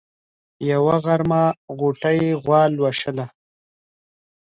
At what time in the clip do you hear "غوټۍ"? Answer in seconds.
1.77-2.19